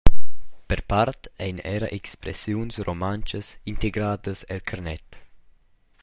Per 0.71 0.77
part 0.93 1.27
ein 1.47 1.57
era 1.75 1.89
expressiuns 1.99 2.75
romontschas 2.87 3.47
integradas 3.73 4.39
el 4.55 4.61
carnet. 4.69 5.09